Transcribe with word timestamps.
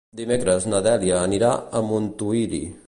Dimecres 0.19 0.65
na 0.71 0.79
Dèlia 0.87 1.21
anirà 1.27 1.53
a 1.81 1.87
Montuïri. 1.91 2.63